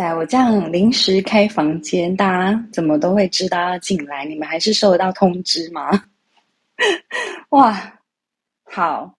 [0.00, 4.24] 塞，我这样临时开房间，大家怎么都会知道要进来？
[4.24, 5.90] 你们还是收得到通知吗？
[7.50, 8.00] 哇，
[8.64, 9.14] 好，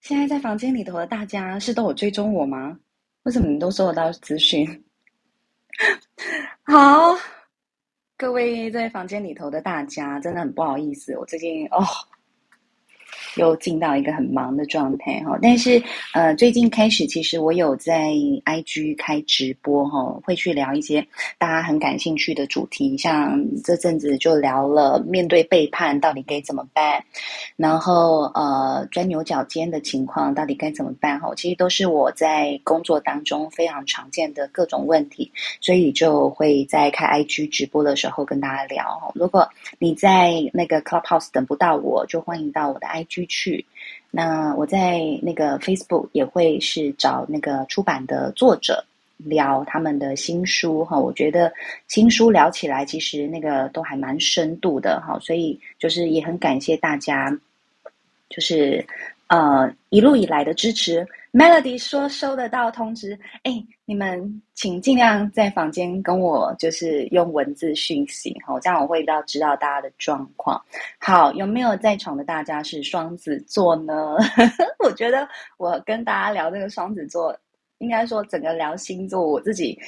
[0.00, 2.78] 现在在房间里头的大家是都有追踪我吗？
[3.24, 4.64] 为什么你都收得到资讯？
[6.62, 7.12] 好，
[8.16, 11.84] 各位在房间里头的大家，真的很不好意思，我最近哦。
[13.36, 15.82] 又进到一个很忙的状态哈，但是
[16.14, 18.10] 呃，最近开始其实我有在
[18.44, 21.06] IG 开直播哈，会去聊一些
[21.38, 27.02] 大家很感兴趣的主题，像这阵子就聊了面对背叛到底该怎么办，
[27.56, 39.12] 然后呃钻牛角尖的情况到底该怎么办哈，其实都是我在工作当中非常常见的各种问题，所以就会在开 IG 直播的时候跟大家聊。
[39.14, 43.19] 如果你在那个 Clubhouse 等不到我，就欢迎到我的 IG。
[43.26, 43.64] 去，
[44.10, 48.84] 那我在那个 Facebook 也会是找那个出版的作者
[49.16, 51.52] 聊他们的新书哈，我觉得
[51.88, 57.30] 新书聊起来其实那个都还蛮深度的哈，所以就是也很感谢大家，
[58.28, 58.84] 就是
[59.28, 61.06] 呃一路以来的支持。
[61.32, 70.60] Melody 说收得到通知，哎，你们请尽量在房间跟我就是用文字讯息，好，这样我会要知道大家的状况。
[70.98, 74.16] 好，有没有在场的大家是双子座呢？
[74.84, 77.38] 我觉得我跟大家聊这个双子座，
[77.78, 79.78] 应该说整个聊星座，我自己。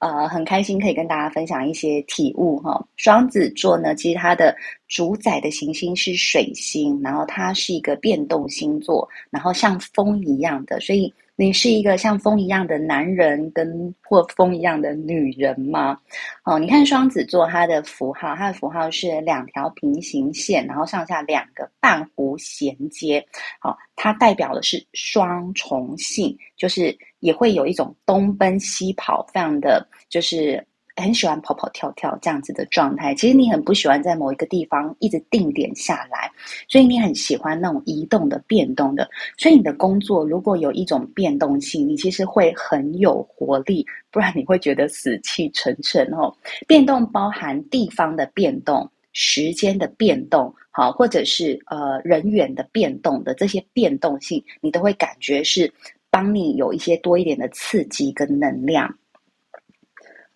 [0.00, 2.84] 呃，很开心可以跟大家分享一些体悟哈。
[2.96, 4.54] 双子座呢，其实它的
[4.88, 11.10] 主宰的行星是水星，然后它是一个变动星座，然后像风一样的，所以。
[11.40, 15.96] 你是一个像风一样的男人，跟或风一样的女人吗？
[16.44, 23.24] 哦，你看双子座，它的符号，它的符号是两条平行线，然后上下两个半弧衔接。
[23.58, 30.62] 好，它代表的是双重性，就是也会有一种东奔西跑，非常的就是。
[31.00, 36.30] 很喜欢跑跑跳跳这样子的状态，其实你很不喜欢在某一个地方一直定点下来，
[36.68, 39.08] 所以你很喜欢那种移动的、变动的。
[39.36, 46.32] 所以你的工作如果有一种变动性，你其实会很有活力，不然你会觉得死气沉沉哦。
[46.66, 55.72] 变动包含地方的变动、时间的变动，好，或者是呃人员的变动的这些变动性，你都会感觉是
[56.10, 58.94] 帮你有一些多一点的刺激跟能量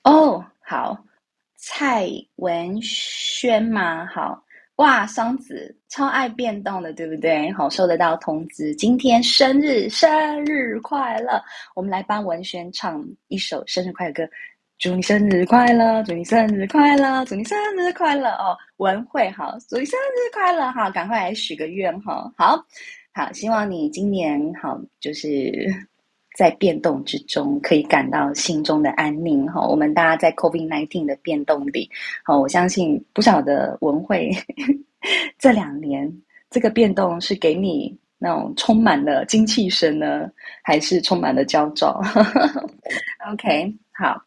[0.02, 0.44] 哦。
[0.66, 0.98] 好，
[1.56, 4.06] 蔡文轩吗？
[4.06, 4.42] 好
[4.76, 7.52] 哇，双子超爱变动的，对不对？
[7.52, 11.41] 好，收得到通知，今天生日，生日快乐！
[11.75, 14.28] 我们来帮文轩唱一首生日快乐歌，
[14.78, 18.56] 祝你生日快乐，祝你生日快乐，祝你生日快乐哦！
[18.78, 22.56] 文慧，好，祝你生日快乐，好，赶快来许个愿哈，好
[23.12, 25.52] 好，希望你今年好，就是。
[26.34, 29.67] 在变动之中，可以感到心中的安宁哈。
[29.67, 31.89] 我们大家在 COVID-19 的变动里，
[32.25, 34.31] 好，我相信不少的文慧
[35.39, 36.12] 这两年
[36.50, 40.28] 这个变动是给你那种充满了精气神呢，
[40.62, 42.03] 还是充满了焦躁？
[43.33, 44.21] OK，好。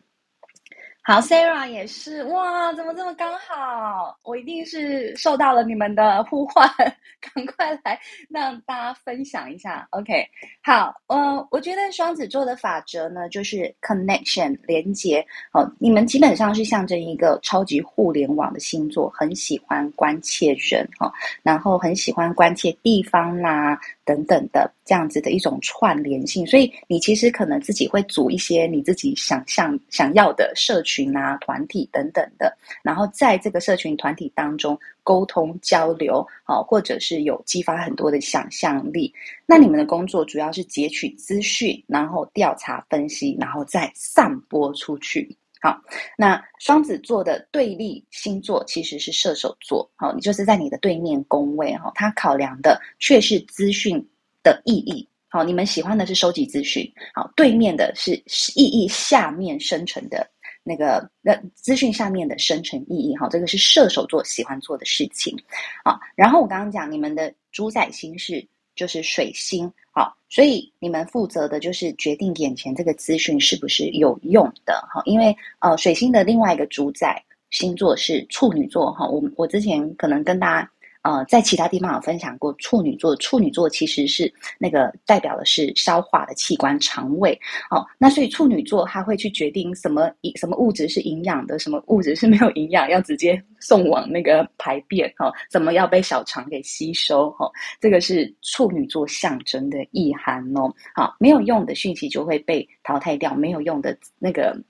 [1.08, 4.14] 好，Sarah 也是哇，怎么这么刚好？
[4.26, 6.70] 我一定是受到了你们的呼唤，
[7.34, 7.98] 赶快来
[8.30, 9.88] 让大家分享一下。
[9.92, 10.28] OK，
[10.62, 15.26] 好，呃，我觉得双子座的法则呢，就是 connection 连接。
[15.54, 21.10] 哦，你们基本上是象征一个超级互联网的星座，很喜欢关切人哈，
[21.42, 23.80] 然后很喜欢关切地方啦。
[24.08, 39.14] 等等的这样子的一种串联性，所以你其实可能自己会组一些你自己想象想要的社群啊、团体等等的，然后在这个社群团体当中沟通交流，好，或者是有激发很多的想象力。
[39.46, 45.36] 那你们的工作主要是截取资讯，然后调查分析，然后再散播出去。
[45.62, 45.82] 好，
[46.18, 49.90] 那双子座的对立星座其实是射手座。
[49.96, 54.04] 好，你就是在你的对面宫位哈，它考量的却是资讯
[54.44, 55.08] 的意义。
[55.30, 58.14] 好，你们喜欢的是收集资讯，好，对面的是
[58.56, 60.30] 意义下面生成的
[60.64, 63.16] 那个那资讯下面的生成意义。
[63.18, 65.36] 好，这个是射手座喜欢做的事情。
[65.84, 68.48] 好，然后我刚刚讲你们的主宰星是。
[68.78, 80.72] 就是水星，好，所以你们负责的就是决定眼前这个资讯是不是有用的，哈，因为呃，水星的另外一个主宰星座是处女座，哈，我我之前可能跟大家
[81.08, 87.32] 呃，在其他地方有分享过处女座，处女座其实是那个代表的是消化的器官，肠胃。
[87.70, 100.70] 哦，那所以处女座他会去决定什么什么物质是营养的，什么物质是没有营养，要直接送往那个排便，哈、哦，怎么要被小肠给吸收，哈、哦，这个是处女座象征的意涵哦。
[100.94, 104.62] 好、没有用的讯息就会被淘汰掉，没有用的那个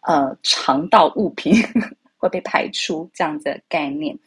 [0.00, 1.54] 呃肠道物品
[2.18, 4.18] 会被排出，这样子的概念。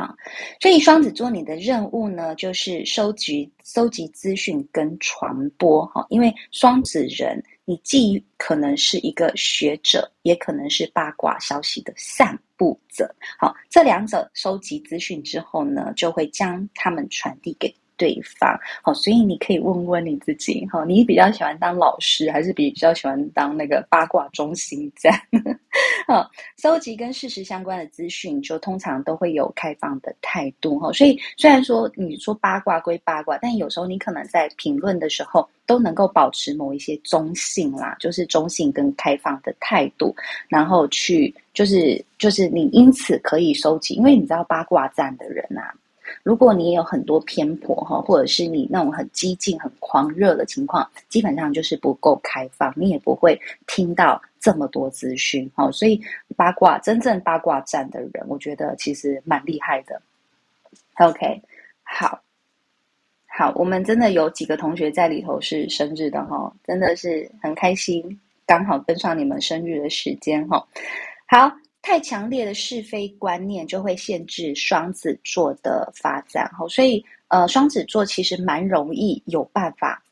[0.00, 0.16] 好，
[0.58, 6.06] 所以双子座你的任务呢，就是收集收集资讯跟传播哈。
[6.08, 13.14] 因为双子人，你既可能是一个学者，也可能是八卦消息的散布者。
[13.38, 17.70] 好，这两者收集资讯之后呢，就会将他们传递给。
[18.00, 25.12] 对方好，所以你可以问问你自己哈，你比较喜欢当老师，还是比较喜欢当那个八卦中心站？
[26.08, 30.90] 好，收集跟事实相关的资讯，就通常都会有开放的态度哈。
[30.94, 40.16] 所以虽然说你说八卦归八卦，但有时候你可能在评论的时候都能够保持某一些中性啦，就是中性跟开放的态度，
[40.48, 45.74] 然后去就是就是你因此可以收集，因为你知道八卦站的人啊。
[46.22, 55.70] 如果你有很多偏颇哈，或者是你那种很激进、很狂热的情况，基本上就是不够开放，你也不会听到这么多资讯哈。
[55.70, 56.00] 所以
[56.36, 60.00] 八卦，真正八卦站的人，我觉得其实蛮厉害的。
[60.96, 61.42] OK，
[61.82, 62.20] 好，
[63.26, 70.66] 好，我们真的有几个同学在里头是生日的哈，真的是很开心，刚好跟上你们生日的时间哈。
[71.26, 71.52] 好。
[71.82, 80.02] 太强烈的是非观念就会限制双子座的发展，所以呃，双子座其实蛮容易有办法，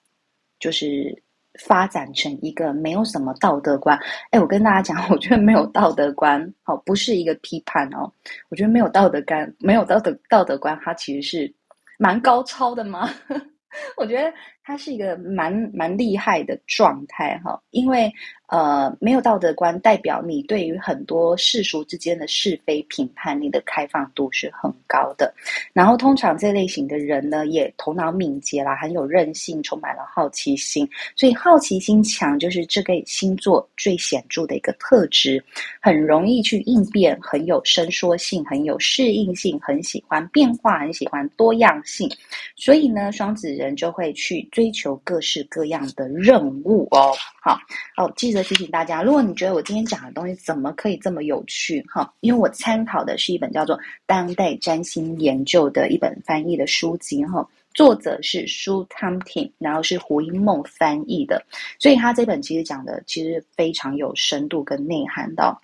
[0.58, 1.22] 就是
[1.60, 3.98] 发展成一个没有什么道德观。
[4.30, 8.10] 哎，我跟大家讲， 我觉得没有道德观，好，不是一个批判哦，
[8.48, 11.54] 我觉得没有道德观，没有道德道德观，它其实是
[11.98, 13.10] 蛮高超的嘛。
[13.98, 14.32] 我觉得
[14.68, 18.12] 它是一个蛮蛮厉害的状态哈，因为。
[18.50, 25.34] 呃，没有道德观，代表你对于很多世俗之间的是非评判，你的开放度是很高的。
[25.74, 30.88] 然后，通常这类型的人呢，也头脑敏捷啦，很有韧性，充满了好奇心。
[31.14, 35.44] 所以，好奇心强就是这个星座最显著的一个特质，
[35.78, 42.08] 很容易去应变，很有伸缩性，很有适应性，很喜欢变化，很喜欢多样性。
[42.56, 47.14] 所以呢，双子人就会去追求各式各样的任务哦。
[47.40, 47.56] 好，
[47.96, 48.43] 哦，记得。
[48.43, 52.12] 提醒大家，如果你觉得我今天讲的东西怎么可以这么有趣哈？
[52.19, 61.40] 因为我参考的是一本叫做《当代占星研究》的一本翻译的书籍哈，作者是苏汤廷，然后是胡因梦翻译的，
[61.78, 65.56] 所以他这本其实讲的其实非常有深度跟内涵的。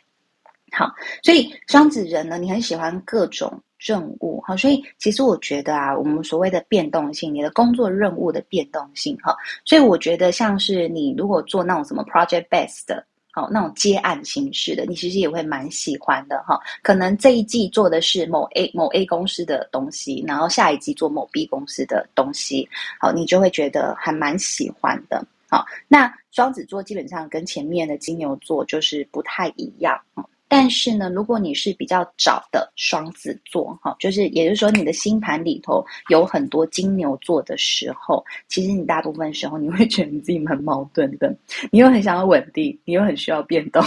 [0.70, 3.60] 好，所以双子人呢，你很喜欢各种。
[3.84, 16.58] 任务哈，所以其实我觉得啊，我们所谓的变动性，你的工作任务的变动性哈，所以我觉得像是你如果做那种什么 project based 的，好那种接案形式的，你其实也会蛮喜欢的哈。
[16.82, 22.66] 可能这一季做的是某 A 某 A 公司的东西，然后下一季做某 B 公司的东西，
[22.98, 25.22] 好，你就会觉得还蛮喜欢的。
[25.50, 30.00] 好，那双子座基本上跟前面的金牛座就是不太一样。
[30.56, 41.34] 但是呢，如果你是比较早的双子座，哈，就是也就是说你的星盘里头有很多金牛座的时候，其实你大部分时候你会觉得你自己蛮矛盾的，
[41.72, 43.82] 你又很想要稳定，你又很需要变动，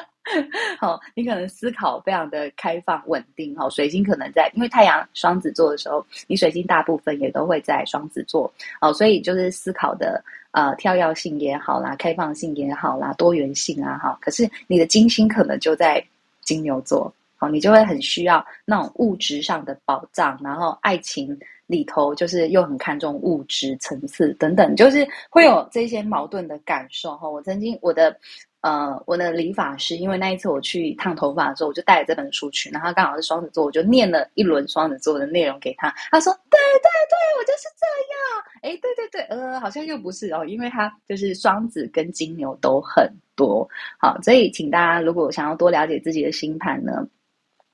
[0.78, 10.22] 好，你可能思考非常的开放稳定，哈，水星可能在，因为太阳双子座的时候，你水星大部分也都会在双子座，哦，所以就是思考的。
[10.56, 14.18] 呃，跳跃性也好啦，开放性也好啦，多元性啊，哈。
[14.22, 16.02] 可是你的金星可能就在
[16.40, 27.28] 金牛座，好，你就会很需要那种物质上的保障，然后爱情里头就是又很看重物质层次等等，就是会有这些矛盾的感受哈。
[27.28, 28.16] 我曾经我的。
[28.62, 35.94] 呃，我的理发师，因为那一次我去烫头发的时候，我就带了这本书去，然后刚好是双子座，我就念了一轮双子座的内容给他。
[36.10, 38.16] 他说：“对对对，我就是这样。”
[38.62, 43.68] 哎，对对对，呃，好像又不是哦，因为他就是双子跟金牛都很多。
[43.98, 47.06] 好，所以请大家如果想要多了解自己的星盘呢，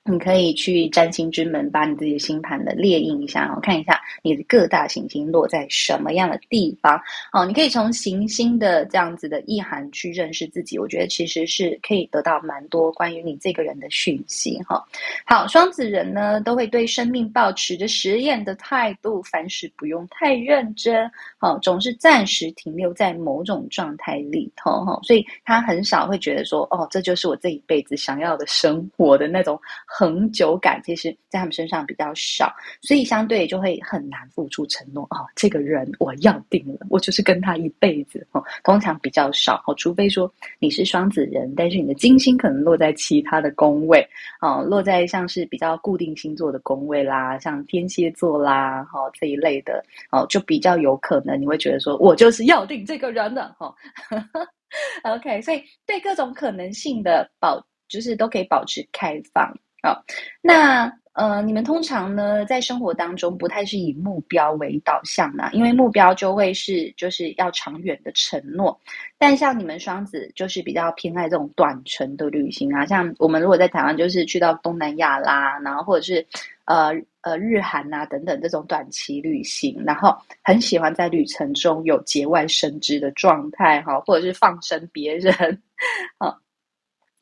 [0.05, 6.99] 你可以去占星之门，把你自己的星盘的列印一下，然后看一下你的各大行星落在什么样的地方。
[7.31, 10.77] 哦，你可以从行星的这样子的意涵去认识自己。
[10.77, 14.61] 我觉得其实是可以得到蛮多关于你这个人的讯息。
[14.63, 14.83] 哈，
[15.25, 21.09] 好，双子人呢都会对生命抱持着实验的态度，凡事不用太认真。
[21.37, 24.83] 好，总是暂时停留在某种状态里头。
[24.83, 29.57] 哈，所以他很少会觉得说，哦，这就是我这一辈子想要的生活的那种。
[29.95, 35.23] 恒久感，其实在他们身上比较少，所以相对就会很难付出承诺哦。
[35.35, 38.43] 这个人我要定了，我就是跟他一辈子哦。
[38.63, 44.03] 通常比较少哦，除非说你是双子人，但是你的金星可能落在其他的宫位
[44.41, 53.67] 哦，落在像是比较固定星座的宫位啦，像天蝎座啦，哈、哦、这一类的哦，就比较有可能你会觉得说我就是要定这个人的哈。
[53.67, 53.75] 哦
[55.03, 60.01] OK，所以对各种可能性的保，就是都可以保持开放啊。
[60.41, 68.75] 那呃，你们通常呢，在生活当中不太是以目标为导向的，因为目标就会是就是要长远的承诺。
[69.19, 72.83] 但像你们双子，就是比较偏爱这种短程的旅行啊。
[72.87, 76.25] 像我们如果在台湾，就是去到东南亚啦，然后或者是
[76.65, 85.61] 呃呃日韩啊等等这种短期旅行，然后很喜欢在旅程中有节外生枝的状态哈，或者是放生别人，
[86.17, 86.42] 好。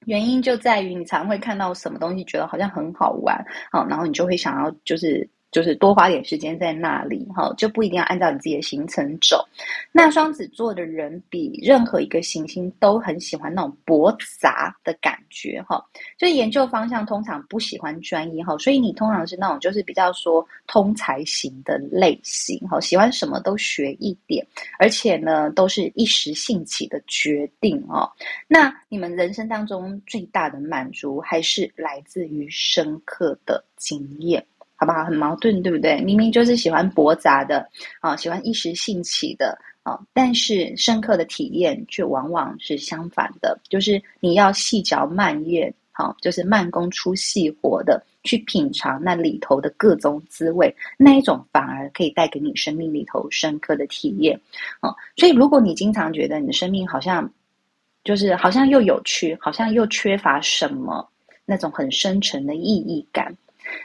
[0.06, 5.30] 原因就在于你常会看到什么东西，觉得好像很好玩，好，然后你就会想要就是。
[5.52, 9.46] 就是多花点时间在那里，哈，就不一定要按照你自己的行程走。
[9.92, 15.84] 那双子座的人比任何一个行星都很喜欢那种博杂的感觉，哈。
[16.18, 24.46] 就研究方向通常不喜欢专一，哈，所以你通常是那种就是比较说通才型的类型，哈，喜欢什么都学一点，
[24.80, 28.10] 而且呢都是一时兴起的决定，哦。
[28.48, 34.46] 那你们人生当中最大的满足还是来自于深刻的经验。
[34.82, 35.06] 好不好？
[35.06, 36.02] 很矛盾，对不对？
[36.02, 37.70] 明明就是喜欢驳杂的
[38.00, 54.42] 啊，喜欢一时兴起的啊，但是深刻的体验却往往是相反的，就是你要细嚼慢咽，好，就是慢工出细活的去品尝那里头的各种滋味，那一种反而可以带给你生命里头深刻的体验
[54.80, 54.90] 啊。
[55.16, 57.32] 所以，如果你经常觉得你的生命好像
[58.04, 61.08] 就是好像又有趣，好像又缺乏什么
[61.46, 63.38] 那种很深沉的意义感。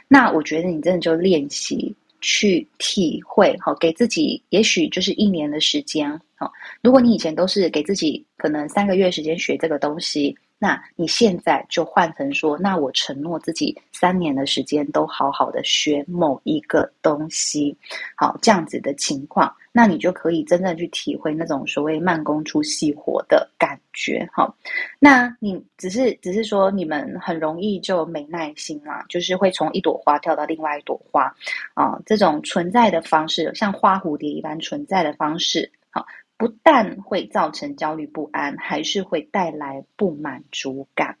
[0.07, 6.51] 那我觉得你真的就练习去体会，好，给自己也许就是一年的时间，好。
[6.81, 10.35] 如果你以前都是给自己可能三个月时间学这个东西。
[10.59, 17.77] 那你现在就换成说，那我承诺自己三年的时间都好好的学某一个东西，
[18.15, 24.55] 好，这样子的情况，那你就可以真正去体会那种所谓慢工出细活的感觉，好，
[24.97, 31.31] 那你只是只是说你们很容易就没耐心啊，就是会从一朵花跳到另外一朵花
[31.75, 36.03] 啊，这种存在的方式，像花蝴蝶一般存在的方式，好。
[36.37, 41.17] 不但会造成焦虑不安，还是会带来不满足感。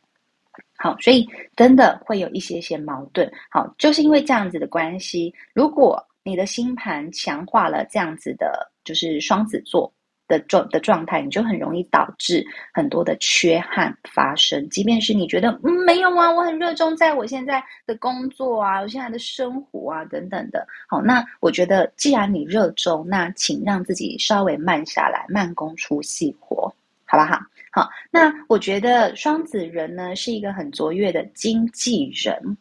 [0.75, 3.31] 好，所以真的会有一些些矛盾。
[3.49, 9.91] 好，就是因为这样子的关系，如果你的星盘强化了这样子的，就是双子座。
[10.27, 14.67] 的状的状态，你就很容易导致很多的缺憾发生。
[14.69, 20.67] 即便是你觉得嗯没有啊，我很热衷在我现在的工作啊，我现在的生活啊等等的。
[20.87, 26.73] 好，那我觉得既然你热衷，那请让自己稍微慢下来，慢工出细活，
[27.05, 27.39] 好不好？
[27.71, 32.57] 好，那我觉得双子人呢是一个很卓越的经纪人。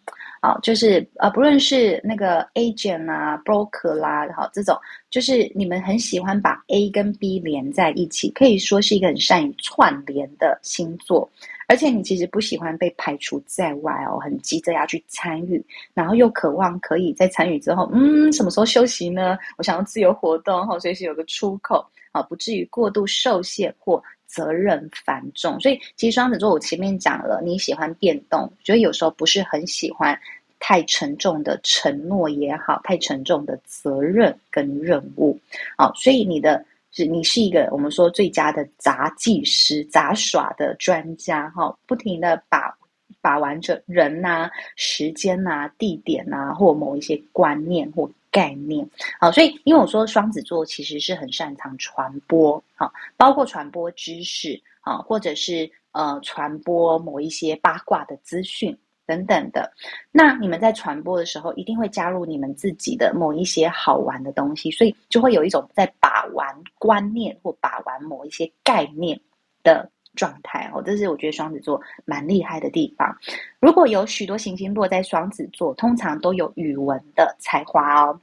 [0.46, 4.78] 好，就是呃，不论是那个 agent 啊、broker 啦，好，这种
[5.10, 11.28] 就是你们很喜欢把 A 跟 B 连在一起，可以说是一个很善于串联的星座。
[11.66, 15.60] 而且你其实不喜欢被排除在外哦，很急着要去参与，
[15.92, 19.36] 然后又渴望可以在参与之后，嗯，什么时候休息呢？
[19.58, 24.00] 我想要自由活动，哈，随时有个出口，啊，不至于过度受限或。
[24.28, 30.18] 责任繁重，所以其实双子座我前面讲了，你喜欢变动，觉得有时候不是很喜欢
[30.58, 35.38] 太沉重的承诺也好，太沉重的责任跟任务，
[35.76, 42.76] 好，所以你的是你是一个我们说最佳的杂技师、杂耍的专家，哈，不停的把
[43.20, 48.10] 把玩着人呐、啊、时间呐、地点呐、或某一些观念或。
[48.28, 48.86] 概念
[49.18, 59.72] 好，所以因为我说双子座其实是很擅长传播，好，包括传播知识啊，或者是呃传播某一些八卦的资讯等等的。
[60.10, 69.18] 那你们在传播的时候，一定会加入你们自己的某一些好玩的东西，所以就会有一种在把玩观念或把玩某一些概念
[69.62, 70.82] 的状态哦。
[70.82, 73.16] 这是我觉得双子座蛮厉害的地方。
[73.60, 78.20] 如果有许多行星落在双子座，通常都有语文的才华哦。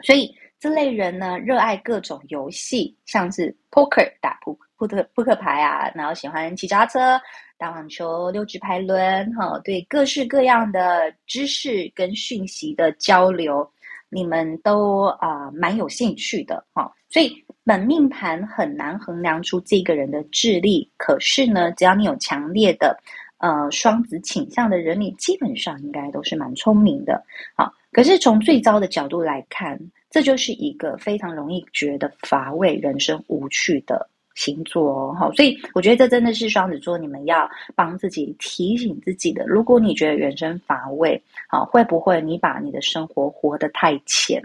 [0.00, 7.20] 所以这类人呢，热爱各种游戏，像是 poker 打扑克扑克扑克牌啊，然后喜欢骑脚踏车、
[7.58, 13.68] 打网球、溜直排轮，哈，对各式各样的知识跟讯息的交流，
[14.08, 16.92] 你们都啊、蛮有兴趣的，哈。
[17.08, 17.32] 所以
[17.64, 22.96] 本命盘很难衡量出这个人的智力，可是呢，只要你有强烈的。
[23.38, 27.22] 呃双子倾向的人，你基本上应该都是蛮聪明的。
[27.54, 29.78] 好，可是从最糟的角度来看，
[30.08, 35.16] 这就是一个非常容易觉得乏味、人生无趣的星座哦。
[35.18, 39.44] 好，所以我觉得这真的是双子座你们要帮自己提醒自己的。
[39.46, 44.40] 如果你觉得人生乏味，啊，会不会你把你的生活活得太浅？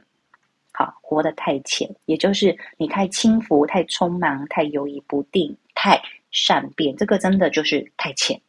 [0.74, 8.42] 好，活得太浅，也就是你太轻浮、太匆忙、太犹疑不定、太善变，这个真的就是太浅。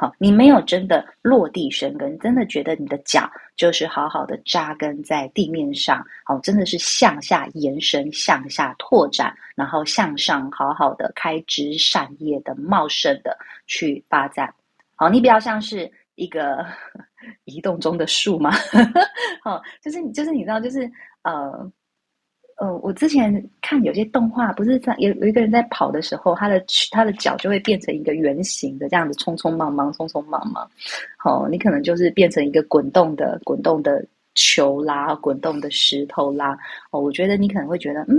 [0.00, 13.36] 好，你没有真的落地生根，真的觉得你的脚就是好好的扎根在地面上，好，真的是向下延伸、向下拓展，然后向上好好的开枝散叶的茂盛的
[13.66, 14.54] 去发展。
[14.94, 16.64] 好，你比较像是一个
[17.44, 18.52] 移动中的树吗？
[19.42, 20.88] 好，就是你，就是你知道，就是
[21.22, 21.68] 呃。
[22.58, 26.60] 呃，我之前看有些动画，不是在有有一个人在跑的时候，他的
[26.90, 30.68] 他的脚就会变成一个圆形的这样子，匆匆忙忙，匆匆忙忙。
[31.16, 36.58] 好，你可能就是变成一个滚动的滚动的球啦，滚动的石头啦。
[36.90, 38.16] 哦，我觉得你可能会觉得，嗯，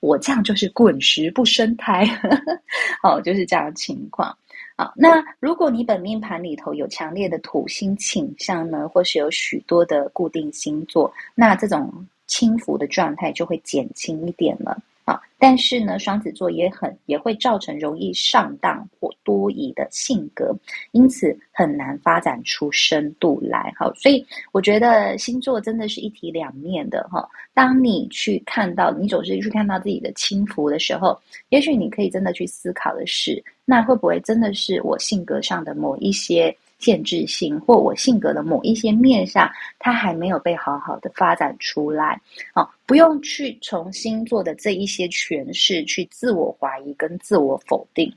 [0.00, 2.08] 我这样就是滚石不生苔。
[3.04, 4.34] 哦，就是这样的情况。
[4.74, 11.92] 好，那如果你本命盘里头有强烈的土星倾向呢，或是有许多的固定星座，那这种。
[12.26, 20.54] 轻浮的状态就会减轻一点了啊，但是呢，双子座也很也会造成容易上当或多疑的性格，
[20.92, 23.72] 因此很难发展出深度来。
[23.76, 27.28] 好，所以我觉得星座真的是一体两面的哈。
[27.52, 36.56] 当你去看到，你总是去看到自己的轻浮的时候，也许你可以真的去思考的是，那会不会真的是我性格上的某一些。
[36.82, 39.48] 限制性或我性格的某一些面上，
[39.78, 42.20] 它还没有被好好的发展出来。
[42.54, 48.12] 哦，不用去从星座的这一些诠释去自我怀疑跟自我否定，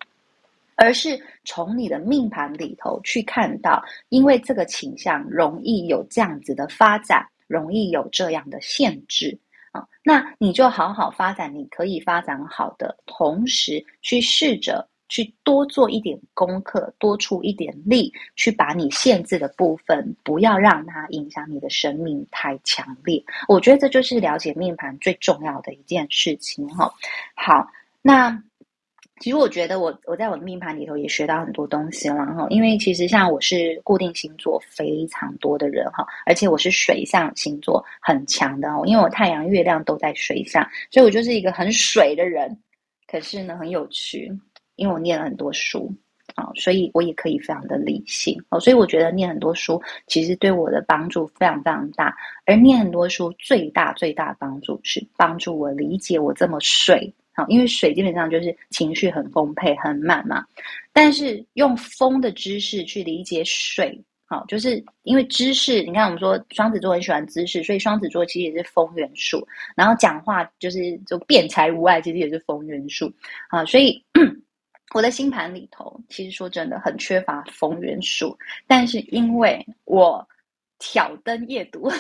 [0.76, 9.38] 而是从你的命盘里头去看到，因为这个倾向容易有这样子的发展，容易有这样的限制
[9.74, 14.88] 啊，那你就好好发展你可以发展好的，同时去试着。
[15.08, 23.24] 去多做一点功课，多出一点力，去把你限制的部分，不要让它影响你的生命太强烈。
[23.48, 26.92] 我觉得这就是了解命盘最重要的一件事情哈。
[27.36, 27.68] 好，
[28.02, 28.42] 那
[29.22, 32.48] 其实我觉得我我在我的命盘里头也学到很多东西了哈。
[32.50, 42.58] 因为其实像我是固定星座非常多的人哈，而且我是水象星座很强的哦，因为我太阳、月亮都在水象，所以我就是一个很水的人。
[43.08, 44.30] 可是呢，很有趣。
[44.76, 45.92] 因为我念了很多书
[46.34, 52.14] 啊，所以我也可以非常的理性哦，所以我觉得念很多书其实对我的帮助非常非常大。
[52.46, 60.46] 而念很多书最大最大的帮助是帮助我理解我这么水啊，因为水基本上就是情绪很丰沛很满嘛。
[60.92, 69.48] 但是用风的知识去理解水，好，就是因为知识，你看我们说双子座很喜欢知识，所以双子座其实也是风元素。
[69.76, 73.10] 然后讲话就是就辩才无碍，其实也是风元素
[73.50, 74.04] 啊，所以。
[74.94, 80.26] 我的星盘里头，其实说真的很缺乏风元素，但是因为我
[80.80, 81.92] 挑灯夜读，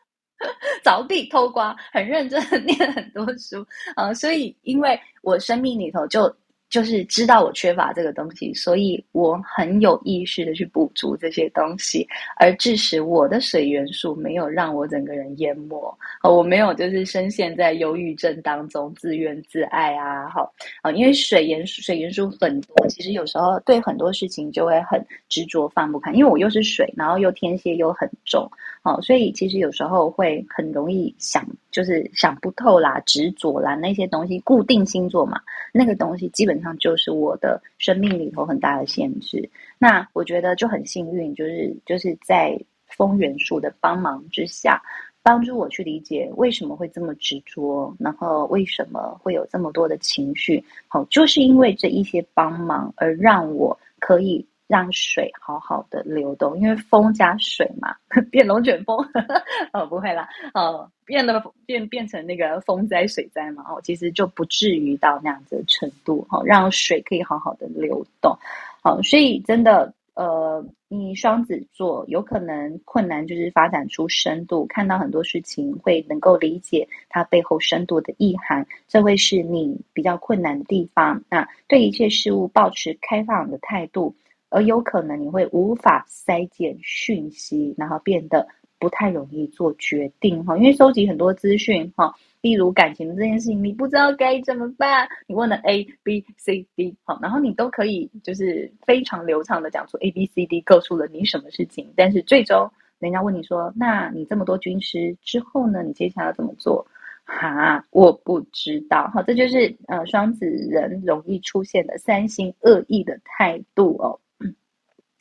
[0.84, 6.34] 凿壁偷光，很认真的 念很多书啊、所以因为我生命里头就。
[6.74, 12.04] 就是知道我缺乏这个东西，所以我很有意识的去补足这些东西，
[12.36, 28.50] 而致使我的水元素没有让我整个人淹没，哦我没有就是深陷在忧郁症当中自怨自艾啊，好啊，因为水元素水元素很多，其实有时候对很多事情就会很执着放不开，因为我又是水，然后又天蝎又很重，
[28.82, 31.46] 哦，所以其实有时候会很容易想。
[31.74, 35.40] 就是想不透啦，执着啦，那些东西固定星座嘛，
[35.72, 39.48] 那个东西基本那就是我的生命里头很大的限制。
[39.78, 44.82] 那我觉得就很幸运，就是就是在风元素的帮忙之下，
[45.22, 50.64] 帮助我去理解为什么会这么执着，然后为什么会有这么多的情绪。
[50.88, 54.44] 好，就是因为这一些帮忙而让我可以。
[54.74, 57.94] 让水好好的流动，因为风加水嘛，
[58.28, 58.98] 变龙卷风
[59.72, 68.36] 哦，不会啦，哦，变得变变成那个风灾水灾嘛，哦，其实就不至于到那样子的程度，哦，让水可以好好的流动，
[68.82, 81.22] 哦，所以真的，呃，你双子座有可能困难就是发展出深度，看到很多事情会能够理解它背后深度的意涵，这会是你比较困难的地方。
[81.30, 84.16] 那对一切事物保持开放的态度。
[84.48, 88.46] 而有可能你会无法筛减讯息，然后变得
[88.78, 105.82] 不太容易做决定哈，因为收集很多资讯哈，例如感情的这件事情，你不知道该怎么办，你问了 A B C D 好，然后你都可以就是非常流畅的讲出 A B C D，告诉了你什么事情，但是最终人家问你说，那你这么多军师之后呢？
[105.82, 106.86] 你接下来要怎么做？
[107.24, 109.08] 哈，我不知道。
[109.08, 114.20] 哈，这就是呃双子人容易出现的三心二意的态度哦。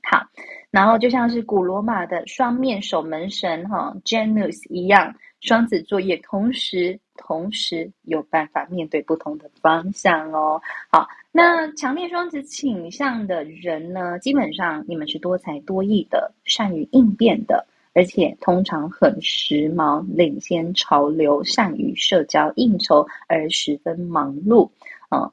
[0.03, 0.21] 好，
[0.69, 10.61] 然后就像是古罗马的双面守门神哈 Janus 一样，双子座也同时同时有办法面对不同的方向哦。
[10.91, 17.65] 好，那强烈双子倾向的人呢，基本上你们是多才多艺的，善于应变的。
[17.95, 24.67] 而且通常很时髦，领先潮流，善于社交应酬，而十分忙碌。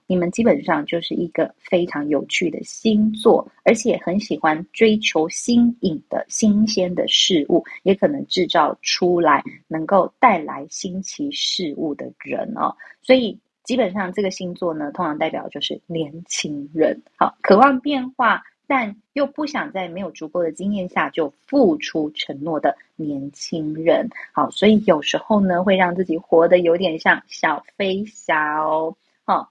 [0.06, 12.74] 你们基本上就是一个非常有趣的星座，而且很喜欢追求新颖的新鲜的事物，也可能制造出来能够带来新奇事物的人哦。
[13.02, 18.42] 所以基本上这个星座呢，通常代表就是年轻人，好，渴望变化。
[18.72, 28.94] 但又不想在没有足够的经验下就付出承诺的年轻人，好，所以有时候呢，会让自己活得有点像小飞侠哦。
[29.24, 29.50] 好，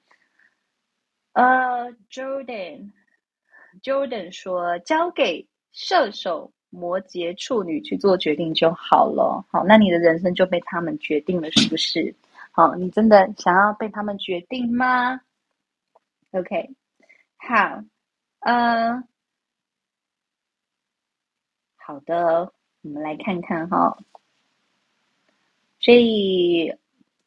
[1.40, 9.46] 呃，Jordan，Jordan 说，交给射手、摩羯、处女去做决定就好了。
[9.50, 12.14] 好，那你的人生就被他们决定了，是不是？
[12.52, 15.22] 好，你真的想要被他们决定吗
[16.32, 16.72] ？OK，
[17.38, 17.86] 好。
[18.40, 19.02] 呃，
[21.78, 23.98] 好的，我们来看看哈。
[25.80, 26.76] 所以，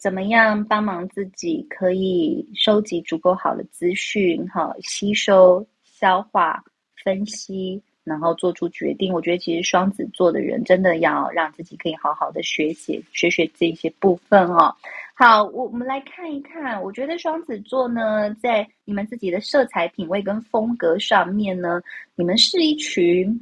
[0.03, 6.61] 怎么样帮忙自己可以收集足够好的资讯哈，吸收、消化、
[7.05, 7.81] 分析。
[8.05, 14.75] 然后做出决定，我觉得其实双子座的人真的要让自己可以好好的学习学学这些部分哦。
[15.15, 21.81] 好，我我们来看一看，我觉得双子座呢，在你们自己的色彩品味跟风格上面呢，
[22.17, 23.41] 你们是一群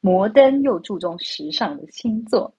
[0.00, 2.54] 摩登又注重时尚的星座。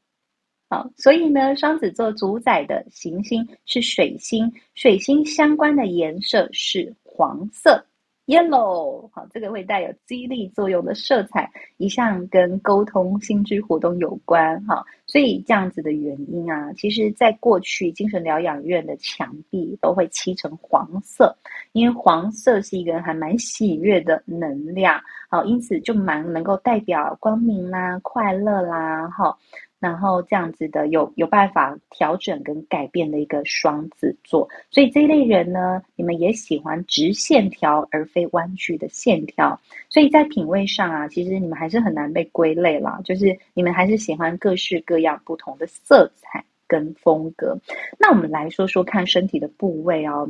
[0.71, 7.85] 好，所以呢，双子座主宰的行星是水星，水星相关的颜色是黄色。
[8.25, 21.35] Yellow，好，这个会带有激励作用的色彩，一向跟沟通、心智活动有关，哈，所以这样子的原因啊，其实在过去精神疗养院的墙壁都会漆成黄色，
[21.73, 29.37] 因为黄色是一个还蛮喜悦的能量，好，因此就蛮能够代表光明啦、快乐啦，哈。
[29.81, 47.57] 然后这样子的有有办法调整跟改变的一个双子座，所以这一类人呢，你们也喜欢直线条而非弯曲的线条，所以在品味上啊，其实你们还是很难被归类啦，就是你们还是喜欢各式各样不同的色彩跟风格。
[47.97, 50.29] 那我们来说说看身体的部位哦，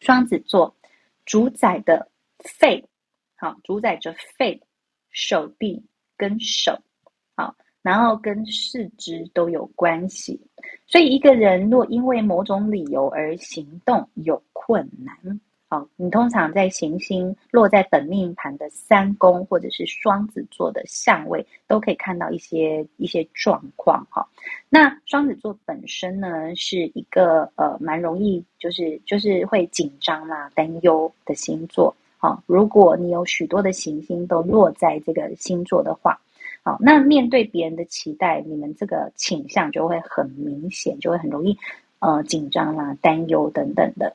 [0.00, 0.76] 双子座
[1.24, 2.84] 主宰的肺，
[3.34, 4.60] 好，主宰着肺、
[5.10, 5.82] 手臂
[6.18, 6.78] 跟手，
[7.80, 10.38] 然后跟四肢都有关系，
[10.86, 24.26] 所以一个人若因为某种理由而行动有困难，好，你通常在行星落在本命盘的三宫或者是双子座的相位，都可以看到一些一些状况哈。
[24.68, 31.94] 那双子座本身呢，是一个呃蛮容易就是就是会紧张啦、担忧的星座。
[32.18, 36.20] 好，如果你有许多的行星都落在这个星座的话。
[36.62, 41.56] 好，那面对别人的期待，你们这个倾向就会很明显，就会很容易
[42.00, 44.14] 呃紧张啦、担忧等等的。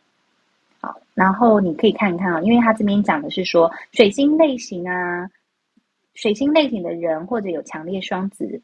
[0.79, 5.29] 好，然后你可以看看啊，因为他这边讲的是说水星类型啊，
[6.13, 8.61] 水星类型的人或者有强烈双子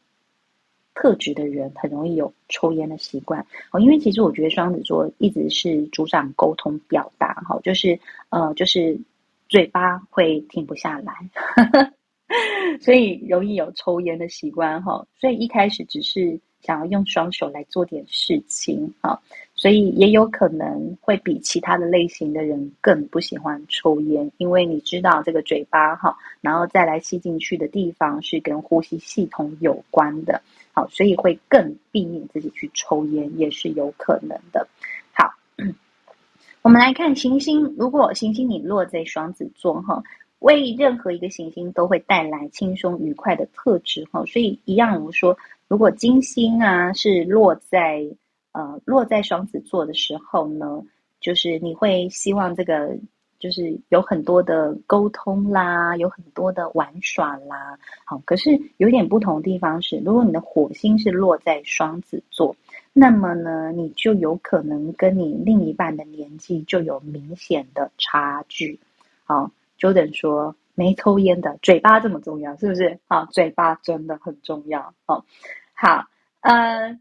[0.93, 3.43] 特质的人，很容易有抽烟的习惯。
[3.71, 7.97] 哦，因为其实我觉得双子座一直是主掌沟通表达，哈，就是
[8.29, 8.99] 呃，就是
[9.47, 11.13] 嘴巴会停不下来。
[12.79, 19.19] 所以容易有抽烟的习惯哈，所以一开始只是想要用双手来做点事情哈，
[19.55, 34.67] 所以也有可能会比其他的类型的人更不喜欢抽烟，因为你知道这个嘴巴哈，然后再来吸进去的地方是跟呼吸系统有关的，好，所以会更避免自己去抽烟也是有可能的。
[35.13, 35.33] 好，
[36.61, 40.03] 我们来看行星，如果行星你落在双子座哈。
[40.39, 48.05] 为任何一个行星都会带来轻松愉快的特质哈，所以一样，我们说，如果金星啊是落在
[48.53, 50.81] 呃落在双子座的时候呢，
[51.19, 52.97] 就是你会希望这个
[53.37, 62.55] 就是有很多的沟通啦，有很多的玩耍啦，好，可是有点不同的地方是，如果你的火星是落在双子座，
[62.93, 68.79] 那么呢，你就有可能跟你另一半的年纪就有明显的差距。
[69.25, 72.99] 好，Jordan 说没抽烟的嘴巴这么重要，是不是？
[73.07, 74.93] 好，嘴巴真的很重要。
[75.05, 75.25] 好，
[75.73, 76.05] 好，
[76.41, 76.99] 呃。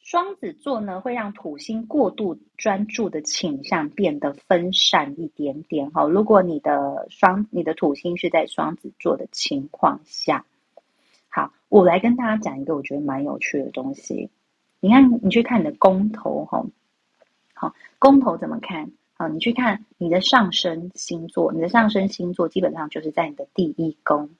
[0.00, 5.90] 双子座呢，会让土星过度专注的倾向变得分散一点点。
[5.90, 10.46] 哈，如果你的双你的土星是在双子座的情况下，
[11.28, 14.30] 好，我来跟大家讲一个我觉得蛮有趣的东西。
[14.80, 16.64] 你看，你去看你的宫头，哈，
[17.52, 18.90] 好，宫头怎么看？
[19.18, 24.30] 啊，你去看你的上升星座，你的上升星座基本上就是在你的第一宫，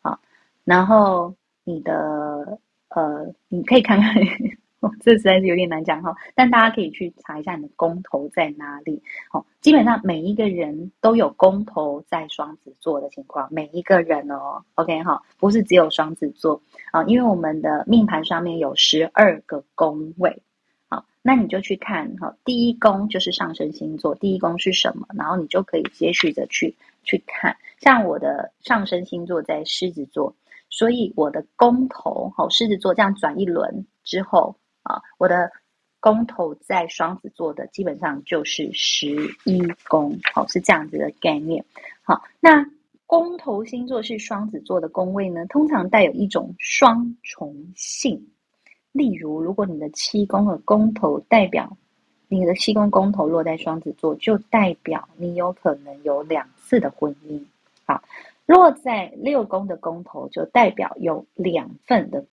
[0.00, 0.18] 啊，
[0.64, 4.14] 然后你的呃，你可以看看。
[4.80, 9.02] 哦，这实在是有点难讲哈，但大家可以去查一下你的宫头在哪里。
[9.30, 16.62] 哦，基本上每一个人都有宫头在双子座的情况，每一个人哦，OK 哈，不是只有双子座
[16.92, 20.42] 啊，因为我们的命盘上面有十二个宫位，
[21.22, 25.06] 那你就去看哈，第一宫就是上升星座，第一宫是什么？
[25.14, 30.34] 然后你就可以接续着去去看，像我的上升星座在狮子座，
[30.68, 34.56] 所以我的宫头好，狮子座这样转一轮之后。
[34.82, 35.52] 啊，我的
[36.00, 41.62] 宫头在双子座的基本上就是十一宫，好，是这样子的概念。
[42.02, 42.64] 好，那
[43.04, 48.26] 宫头星座是双子座的宫位呢，通常带有一种双重性。
[48.92, 51.76] 例如，如果你的七宫和宫头代表
[52.28, 57.42] 你的七宫宫头落在双子座，就代表你有可能有两次的婚姻。
[57.84, 58.02] 好，
[58.46, 62.24] 落在六宫的宫头就代表有两份的，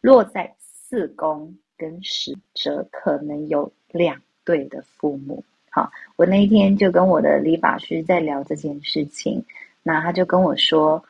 [0.00, 1.54] 落在四宫。
[1.74, 5.42] 跟十则可能有两对的父母。
[5.68, 9.44] 好，我那一天就跟我的理发师在聊这件事情，
[9.82, 11.02] 那他就跟我说，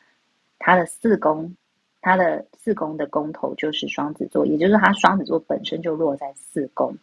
[0.57, 1.55] 他的四宫，
[2.03, 6.93] 他的四宫的宫头就是双子座，也就是他双子座本身就落在四宫。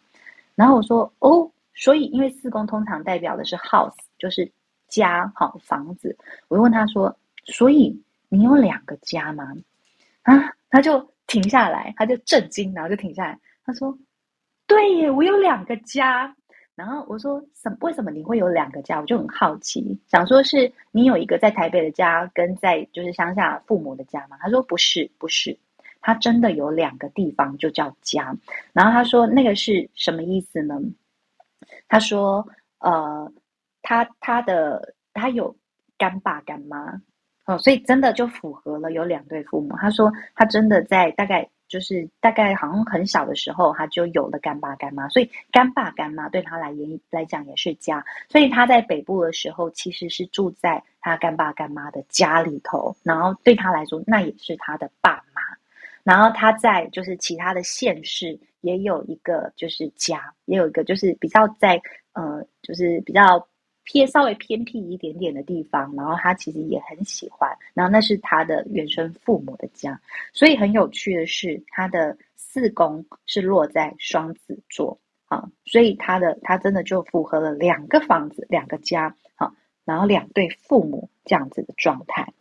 [0.53, 4.49] 然后我说，哦，所以因为四宫通常代表的是 house，就是
[4.87, 6.15] 家，好，房子。
[6.47, 7.13] 我就问他说，
[7.45, 9.51] 所以你有两个家吗？
[10.21, 13.39] 啊，他就停下来，他就震惊，然后就停下来。
[13.65, 13.97] 他说
[14.67, 16.35] ：“对耶，我有两个家。”
[16.81, 17.69] 然后我说：“什？
[17.81, 24.35] 为什么你会有两个家？”我就很好奇，想说是你有一个在台北的家，跟在就是乡下父母的家吗？
[24.41, 25.55] 他说：“不是，不是，
[26.01, 28.35] 他真的有两个地方就叫家。”
[28.73, 30.81] 然后他说：“那个是什么意思呢？”
[31.87, 32.43] 他说
[32.81, 33.31] ：“呃，
[33.83, 35.55] 他他的他有
[35.99, 36.99] 干爸干妈
[37.45, 48.03] 哦，所以真的就符合了有两对父母。”他说：“他真的在大概。”就是大概好像很小的时候，他就有了干爸干妈，所以干爸干妈对他来言来讲也是家。
[48.27, 55.41] 所以他在北部的时候，其实是住在他干爸干妈的家里头，然后对他来说，那也是他的爸妈。
[56.03, 61.81] 然后他在就是其他的县市也有一个就是家，也有一个就是比较在
[62.11, 63.47] 呃，就是比较。
[63.91, 69.99] 偏稍微偏僻一点点的地方，然后他其实也很喜欢，然后那是他的原生父母的家，
[70.31, 82.31] 所以很有趣的是，他的四宫是落在双子座啊，所以他的他真的就符合了两个房子、两个家，好，然后两对父母这样子的状态。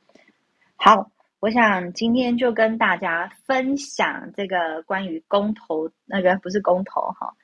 [0.76, 1.10] 好，
[1.40, 7.34] 我想今天就跟大家分享这个关于宫头，那个不是宫头哈。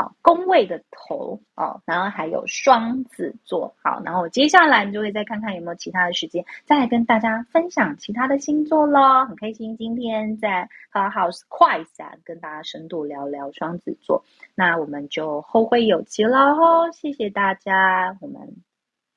[0.00, 3.74] 好，宫位的头哦，然后还有双子座。
[3.82, 9.26] 好，然后接下来你就会再看看有没有其他的时间，再来跟大家分享其他的星座咯。
[9.26, 16.90] 很开心今天在 Clubhouse 快闪跟大家深度聊聊双子座，那我们就后会有期喽。
[16.94, 18.56] 谢谢大家，我们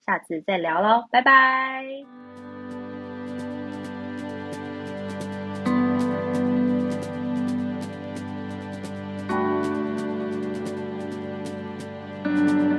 [0.05, 2.52] 下次再聊喽，拜拜。